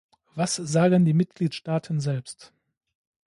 Was 0.33 0.55
sagen 0.55 1.05
die 1.05 1.13
Mitgliedstaaten 1.13 1.99
selbst? 1.99 2.53